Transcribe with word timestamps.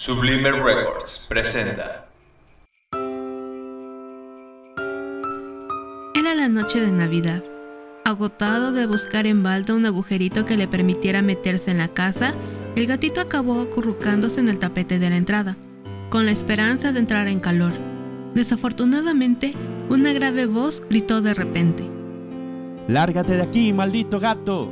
Sublime 0.00 0.52
Records 0.52 1.26
presenta. 1.28 2.06
Era 6.14 6.34
la 6.36 6.46
noche 6.48 6.80
de 6.80 6.92
Navidad. 6.92 7.42
Agotado 8.04 8.70
de 8.70 8.86
buscar 8.86 9.26
en 9.26 9.42
balda 9.42 9.74
un 9.74 9.86
agujerito 9.86 10.44
que 10.44 10.56
le 10.56 10.68
permitiera 10.68 11.20
meterse 11.20 11.72
en 11.72 11.78
la 11.78 11.88
casa, 11.88 12.32
el 12.76 12.86
gatito 12.86 13.20
acabó 13.20 13.60
acurrucándose 13.60 14.38
en 14.38 14.46
el 14.46 14.60
tapete 14.60 15.00
de 15.00 15.10
la 15.10 15.16
entrada, 15.16 15.56
con 16.10 16.26
la 16.26 16.30
esperanza 16.30 16.92
de 16.92 17.00
entrar 17.00 17.26
en 17.26 17.40
calor. 17.40 17.72
Desafortunadamente, 18.34 19.54
una 19.88 20.12
grave 20.12 20.46
voz 20.46 20.80
gritó 20.88 21.22
de 21.22 21.34
repente. 21.34 21.90
¡Lárgate 22.86 23.34
de 23.34 23.42
aquí, 23.42 23.72
maldito 23.72 24.20
gato! 24.20 24.70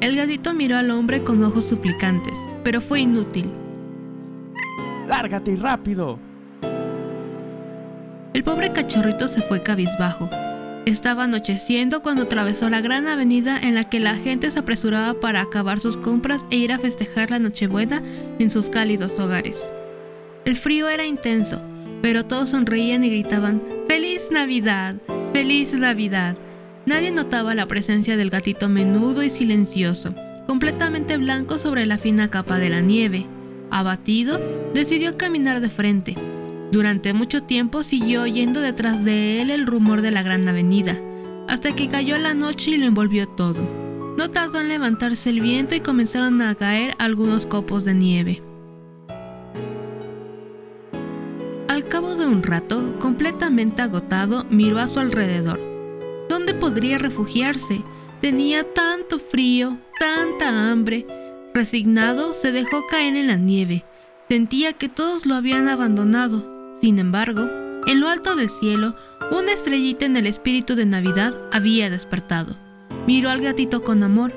El 0.00 0.14
gatito 0.14 0.54
miró 0.54 0.76
al 0.76 0.92
hombre 0.92 1.24
con 1.24 1.42
ojos 1.42 1.64
suplicantes, 1.64 2.38
pero 2.62 2.80
fue 2.80 3.00
inútil. 3.00 3.50
¡Lárgate 5.08 5.52
y 5.52 5.56
rápido! 5.56 6.18
El 8.32 8.42
pobre 8.42 8.72
cachorrito 8.72 9.28
se 9.28 9.42
fue 9.42 9.62
cabizbajo. 9.62 10.28
Estaba 10.86 11.24
anocheciendo 11.24 12.02
cuando 12.02 12.24
atravesó 12.24 12.68
la 12.68 12.80
gran 12.80 13.06
avenida 13.06 13.58
en 13.58 13.74
la 13.74 13.84
que 13.84 14.00
la 14.00 14.16
gente 14.16 14.50
se 14.50 14.58
apresuraba 14.58 15.18
para 15.20 15.40
acabar 15.40 15.80
sus 15.80 15.96
compras 15.96 16.46
e 16.50 16.56
ir 16.56 16.72
a 16.72 16.78
festejar 16.78 17.30
la 17.30 17.38
Nochebuena 17.38 18.02
en 18.38 18.50
sus 18.50 18.68
cálidos 18.68 19.18
hogares. 19.18 19.70
El 20.44 20.56
frío 20.56 20.88
era 20.88 21.06
intenso, 21.06 21.62
pero 22.02 22.26
todos 22.26 22.50
sonreían 22.50 23.02
y 23.04 23.10
gritaban 23.10 23.62
¡Feliz 23.86 24.30
Navidad! 24.30 24.96
¡Feliz 25.32 25.72
Navidad! 25.72 26.36
Nadie 26.86 27.12
notaba 27.12 27.54
la 27.54 27.66
presencia 27.66 28.18
del 28.18 28.28
gatito 28.28 28.68
menudo 28.68 29.22
y 29.22 29.30
silencioso, 29.30 30.14
completamente 30.46 31.16
blanco 31.16 31.56
sobre 31.56 31.86
la 31.86 31.96
fina 31.96 32.30
capa 32.30 32.58
de 32.58 32.68
la 32.68 32.80
nieve. 32.80 33.26
Abatido, 33.70 34.40
decidió 34.74 35.16
caminar 35.16 35.60
de 35.60 35.68
frente. 35.68 36.16
Durante 36.70 37.12
mucho 37.12 37.42
tiempo 37.42 37.82
siguió 37.82 38.22
oyendo 38.22 38.60
detrás 38.60 39.04
de 39.04 39.40
él 39.40 39.50
el 39.50 39.66
rumor 39.66 40.02
de 40.02 40.10
la 40.10 40.22
gran 40.22 40.48
avenida, 40.48 40.96
hasta 41.48 41.74
que 41.76 41.88
cayó 41.88 42.18
la 42.18 42.34
noche 42.34 42.72
y 42.72 42.76
lo 42.76 42.86
envolvió 42.86 43.28
todo. 43.28 43.66
No 44.16 44.30
tardó 44.30 44.60
en 44.60 44.68
levantarse 44.68 45.30
el 45.30 45.40
viento 45.40 45.74
y 45.74 45.80
comenzaron 45.80 46.40
a 46.42 46.54
caer 46.54 46.94
algunos 46.98 47.46
copos 47.46 47.84
de 47.84 47.94
nieve. 47.94 48.42
Al 51.68 51.88
cabo 51.88 52.14
de 52.14 52.26
un 52.26 52.42
rato, 52.42 52.96
completamente 53.00 53.82
agotado, 53.82 54.44
miró 54.50 54.78
a 54.78 54.86
su 54.86 55.00
alrededor. 55.00 55.60
¿Dónde 56.28 56.54
podría 56.54 56.98
refugiarse? 56.98 57.82
Tenía 58.20 58.64
tanto 58.72 59.18
frío, 59.18 59.78
tanta 59.98 60.70
hambre, 60.70 61.06
Resignado, 61.56 62.34
se 62.34 62.50
dejó 62.50 62.84
caer 62.88 63.14
en 63.14 63.28
la 63.28 63.36
nieve. 63.36 63.84
Sentía 64.28 64.72
que 64.72 64.88
todos 64.88 65.24
lo 65.24 65.36
habían 65.36 65.68
abandonado. 65.68 66.72
Sin 66.74 66.98
embargo, 66.98 67.48
en 67.86 68.00
lo 68.00 68.08
alto 68.08 68.34
del 68.34 68.48
cielo, 68.48 68.96
una 69.30 69.52
estrellita 69.52 70.04
en 70.04 70.16
el 70.16 70.26
espíritu 70.26 70.74
de 70.74 70.84
Navidad 70.84 71.38
había 71.52 71.90
despertado. 71.90 72.56
Miró 73.06 73.30
al 73.30 73.40
gatito 73.40 73.84
con 73.84 74.02
amor. 74.02 74.32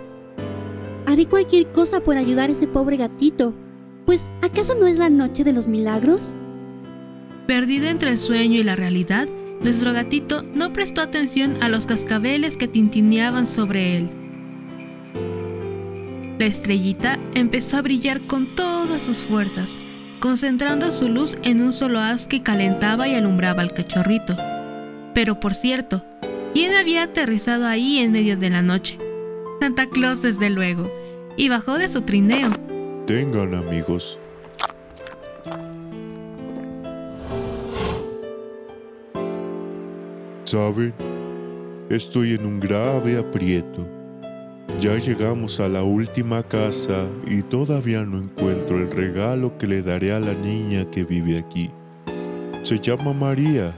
Haré 1.08 1.26
cualquier 1.26 1.72
cosa 1.72 2.04
por 2.04 2.18
ayudar 2.18 2.50
a 2.50 2.52
ese 2.52 2.68
pobre 2.68 2.98
gatito. 2.98 3.56
Pues, 4.06 4.30
¿acaso 4.44 4.76
no 4.80 4.86
es 4.86 5.00
la 5.00 5.10
noche 5.10 5.44
de 5.44 5.54
los 5.54 5.68
milagros? 5.68 6.36
Perdido 7.48 7.88
entre 7.88 8.12
el 8.12 8.20
sueño 8.20 8.60
y 8.60 8.64
la 8.64 8.76
realidad, 8.76 9.28
nuestro 9.64 9.92
gatito 9.92 10.44
no 10.44 10.72
prestó 10.72 11.02
atención 11.02 11.58
a 11.64 11.70
los 11.70 11.88
cascabeles 11.88 12.58
que 12.58 12.68
tintineaban 12.68 13.48
sobre 13.48 13.98
él. 13.98 14.27
La 16.38 16.46
estrellita 16.46 17.18
empezó 17.34 17.78
a 17.78 17.82
brillar 17.82 18.20
con 18.22 18.46
todas 18.46 19.02
sus 19.02 19.18
fuerzas, 19.18 19.76
concentrando 20.20 20.92
su 20.92 21.10
luz 21.10 21.36
en 21.42 21.62
un 21.62 21.74
solo 21.74 22.00
haz 22.00 22.28
que 22.28 22.44
calentaba 22.44 23.08
y 23.08 23.16
alumbraba 23.16 23.64
al 23.64 23.74
cachorrito. 23.74 24.38
Pero 25.16 25.40
por 25.40 25.56
cierto, 25.56 26.04
¿quién 26.54 26.76
había 26.76 27.04
aterrizado 27.04 27.66
ahí 27.66 27.98
en 27.98 28.11
medio 28.11 28.38
de 28.38 28.52
la 28.52 28.61
noche? 28.61 29.00
Santa 29.60 29.88
Claus, 29.88 30.22
desde 30.22 30.52
luego, 30.52 30.92
y 31.38 31.50
bajó 31.50 31.80
de 31.80 31.88
su 31.88 32.04
trineo. 32.04 32.52
Tengan 33.08 33.56
amigos. 33.56 34.20
¿Saben? 40.44 40.94
Estoy 41.90 42.34
en 42.34 42.45
un 42.45 42.60
grave 42.60 43.17
aprieto. 43.17 43.97
Ya 44.80 44.95
llegamos 44.95 45.60
a 45.60 45.67
la 45.67 45.82
última 45.82 46.43
casa 46.43 47.10
y 47.26 47.42
todavía 47.42 48.05
no 48.05 48.20
encuentro 48.20 48.77
el 48.77 48.92
regalo 48.92 49.58
que 49.58 49.65
le 49.65 49.82
daré 49.82 50.14
a 50.14 50.20
la 50.20 50.36
niña 50.36 50.89
que 50.92 51.04
vive 51.04 51.39
aquí. 51.39 51.71
Se 52.61 52.80
llama 52.80 53.11
María 53.11 53.73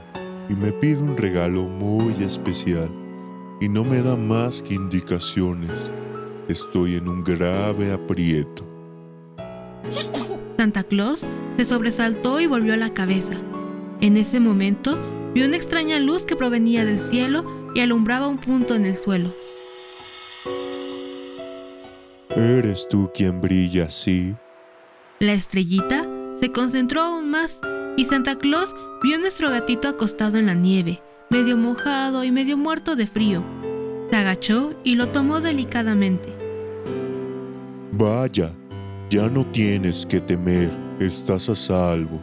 y 0.50 0.54
me 0.54 0.72
pide 0.72 1.00
un 1.00 1.16
regalo 1.16 1.62
muy 1.62 2.22
especial 2.22 2.90
y 3.62 3.68
no 3.70 3.82
me 3.82 4.02
da 4.02 4.14
más 4.14 4.60
que 4.60 4.74
indicaciones. 4.74 5.90
Estoy 6.48 6.96
en 6.96 7.08
un 7.08 7.24
grave 7.24 7.92
aprieto. 7.92 8.68
Santa 10.58 10.82
Claus 10.82 11.26
se 11.52 11.64
sobresaltó 11.64 12.40
y 12.40 12.46
volvió 12.46 12.76
la 12.76 12.92
cabeza. 12.92 13.36
En 14.02 14.18
ese 14.18 14.38
momento 14.38 14.98
vio 15.32 15.46
una 15.46 15.56
extraña 15.56 15.98
luz 15.98 16.26
que 16.26 16.36
provenía 16.36 16.84
del 16.84 16.98
cielo 16.98 17.70
y 17.74 17.80
alumbraba 17.80 18.28
un 18.28 18.36
punto 18.36 18.74
en 18.74 18.84
el 18.84 18.94
suelo. 18.94 19.30
¿Eres 22.36 22.88
tú 22.88 23.10
quien 23.12 23.40
brilla 23.40 23.86
así? 23.86 24.36
La 25.18 25.32
estrellita 25.32 26.06
se 26.34 26.52
concentró 26.52 27.02
aún 27.02 27.30
más 27.30 27.60
y 27.96 28.04
Santa 28.04 28.36
Claus 28.36 28.74
vio 29.02 29.16
a 29.16 29.18
nuestro 29.18 29.50
gatito 29.50 29.88
acostado 29.88 30.38
en 30.38 30.46
la 30.46 30.54
nieve, 30.54 31.02
medio 31.28 31.56
mojado 31.56 32.22
y 32.22 32.30
medio 32.30 32.56
muerto 32.56 32.94
de 32.94 33.08
frío. 33.08 33.42
Se 34.10 34.16
agachó 34.16 34.74
y 34.84 34.94
lo 34.94 35.08
tomó 35.08 35.40
delicadamente. 35.40 36.32
Vaya, 37.92 38.50
ya 39.10 39.28
no 39.28 39.44
tienes 39.44 40.06
que 40.06 40.20
temer, 40.20 40.70
estás 41.00 41.48
a 41.48 41.56
salvo. 41.56 42.20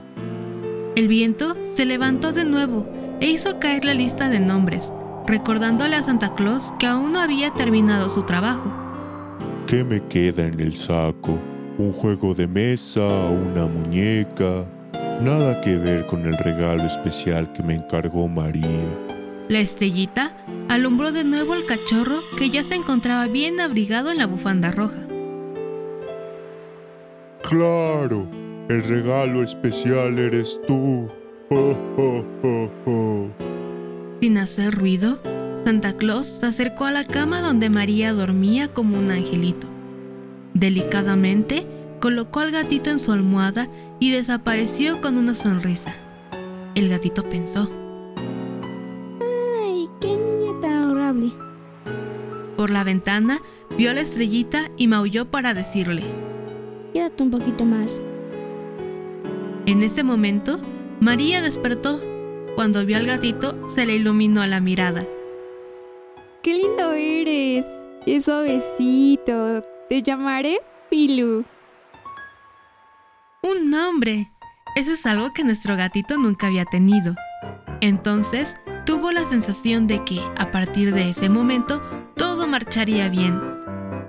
El 0.96 1.09
viento 1.09 1.57
se 1.63 1.85
levantó 1.85 2.31
de 2.31 2.46
nuevo 2.46 2.88
e 3.19 3.29
hizo 3.29 3.59
caer 3.59 3.84
la 3.84 3.94
lista 3.94 4.29
de 4.29 4.40
nombres, 4.40 4.94
recordándole 5.28 5.97
a 5.97 6.03
Santa 6.03 6.34
Claus 6.34 6.73
que 6.79 6.88
aún 6.88 7.12
no 7.12 7.19
había 7.19 7.53
terminado 7.53 8.07
su 8.07 8.23
trabajo. 8.23 8.86
¿Qué 9.67 9.83
me 9.83 10.00
queda 10.07 10.45
en 10.45 10.61
el 10.61 10.78
saco? 10.78 11.38
¿Un 11.78 11.91
juego 11.91 12.33
de 12.33 12.47
mesa? 12.47 13.01
¿Una 13.01 13.66
muñeca? 13.66 14.63
Nada 15.19 15.59
que 15.59 15.78
ver 15.78 16.05
con 16.05 16.25
el 16.25 16.38
regalo 16.38 16.85
especial 16.85 17.51
que 17.51 17.63
me 17.63 17.75
encargó 17.75 18.29
María. 18.29 18.66
La 19.50 19.59
estrellita 19.59 20.38
alumbró 20.69 21.11
de 21.11 21.25
nuevo 21.25 21.51
al 21.51 21.66
cachorro 21.66 22.16
que 22.39 22.50
ya 22.50 22.63
se 22.63 22.75
encontraba 22.75 23.28
bien 23.28 23.59
abrigado 23.59 24.09
en 24.09 24.19
la 24.19 24.25
bufanda 24.25 24.72
roja. 24.72 25.05
¡Claro! 27.44 28.25
El 28.69 28.84
regalo 28.84 29.44
especial 29.44 30.17
eres 30.17 30.61
tú. 30.66 31.09
Sin 34.22 34.38
hacer 34.38 34.73
ruido, 34.73 35.19
Santa 35.67 35.97
Claus 35.97 36.28
se 36.28 36.45
acercó 36.45 36.85
a 36.85 36.91
la 36.91 37.03
cama 37.03 37.41
donde 37.41 37.69
María 37.69 38.13
dormía 38.13 38.69
como 38.69 38.97
un 38.97 39.11
angelito. 39.11 39.67
Delicadamente 40.53 41.67
colocó 42.00 42.39
al 42.39 42.51
gatito 42.51 42.89
en 42.89 43.00
su 43.00 43.11
almohada 43.11 43.67
y 44.00 44.11
desapareció 44.11 45.01
con 45.01 45.17
una 45.17 45.33
sonrisa. 45.33 45.94
El 46.73 46.88
gatito 46.88 47.28
pensó. 47.28 47.69
¡Ay, 49.61 49.89
qué 50.00 50.16
niña 50.16 50.57
tan 50.61 50.72
adorable! 50.72 51.33
Por 52.55 52.69
la 52.69 52.85
ventana 52.85 53.41
vio 53.78 53.91
a 53.91 53.94
la 53.94 53.99
estrellita 53.99 54.72
y 54.78 54.88
maulló 54.88 55.29
para 55.29 55.53
decirle. 55.53 56.03
Quédate 56.94 57.23
un 57.23 57.29
poquito 57.29 57.66
más. 57.66 58.01
En 59.66 59.81
ese 59.81 60.02
momento, 60.03 60.61
María 61.02 61.41
despertó. 61.41 61.99
Cuando 62.55 62.85
vio 62.85 62.96
al 62.96 63.05
gatito, 63.05 63.67
se 63.67 63.85
le 63.85 63.97
iluminó 63.97 64.47
la 64.47 64.61
mirada. 64.61 65.05
¡Qué 66.47 66.53
lindo 66.53 66.94
eres! 66.94 67.66
¡Qué 68.05 68.22
suavecito! 68.22 69.61
Te 69.90 70.02
llamaré 70.02 70.61
Pilu. 70.90 71.44
Un 73.44 73.70
nombre. 73.70 74.32
Eso 74.78 74.94
es 74.94 75.05
algo 75.05 75.34
que 75.34 75.44
nuestro 75.44 75.76
gatito 75.76 76.16
nunca 76.16 76.47
había 76.47 76.64
tenido. 76.64 77.16
Entonces 77.82 78.55
tuvo 78.85 79.11
la 79.11 79.26
sensación 79.26 79.88
de 79.88 80.05
que, 80.05 80.22
a 80.38 80.49
partir 80.52 80.94
de 80.94 81.09
ese 81.09 81.28
momento, 81.28 81.82
todo 82.16 82.47
marcharía 82.47 83.09
bien. 83.09 83.38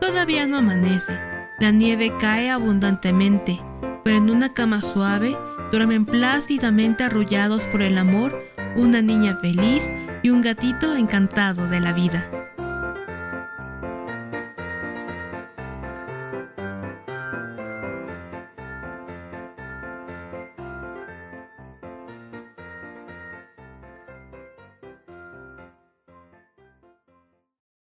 Todavía 0.00 0.46
no 0.46 0.58
amanece. 0.58 1.18
La 1.58 1.72
nieve 1.72 2.12
cae 2.20 2.50
abundantemente, 2.50 3.58
pero 4.04 4.16
en 4.16 4.30
una 4.30 4.54
cama 4.54 4.80
suave 4.80 5.36
duermen 5.72 6.06
plácidamente 6.06 7.02
arrullados 7.02 7.66
por 7.66 7.82
el 7.82 7.98
amor 7.98 8.32
una 8.76 9.02
niña 9.02 9.36
feliz 9.40 9.90
y 10.28 10.30
un 10.30 10.42
gatito 10.42 10.94
encantado 10.94 11.68
de 11.68 11.80
la 11.80 11.94
vida. 11.94 12.37